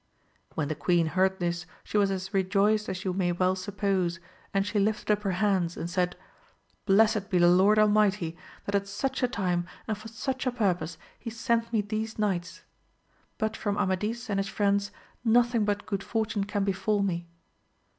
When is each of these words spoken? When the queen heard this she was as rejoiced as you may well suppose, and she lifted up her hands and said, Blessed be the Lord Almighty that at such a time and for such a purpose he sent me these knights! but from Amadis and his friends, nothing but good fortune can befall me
When 0.55 0.67
the 0.67 0.73
queen 0.73 1.05
heard 1.05 1.37
this 1.37 1.67
she 1.83 1.95
was 1.95 2.09
as 2.09 2.33
rejoiced 2.33 2.89
as 2.89 3.05
you 3.05 3.13
may 3.13 3.31
well 3.31 3.55
suppose, 3.55 4.19
and 4.51 4.65
she 4.65 4.79
lifted 4.79 5.11
up 5.11 5.21
her 5.21 5.33
hands 5.37 5.77
and 5.77 5.87
said, 5.87 6.15
Blessed 6.87 7.29
be 7.29 7.37
the 7.37 7.47
Lord 7.47 7.77
Almighty 7.77 8.35
that 8.65 8.73
at 8.73 8.87
such 8.87 9.21
a 9.21 9.27
time 9.27 9.67
and 9.87 9.95
for 9.95 10.07
such 10.07 10.47
a 10.47 10.51
purpose 10.51 10.97
he 11.19 11.29
sent 11.29 11.71
me 11.71 11.81
these 11.81 12.17
knights! 12.17 12.63
but 13.37 13.55
from 13.55 13.77
Amadis 13.77 14.27
and 14.27 14.39
his 14.39 14.49
friends, 14.49 14.89
nothing 15.23 15.65
but 15.65 15.85
good 15.85 16.01
fortune 16.03 16.45
can 16.45 16.63
befall 16.63 17.03
me 17.03 17.27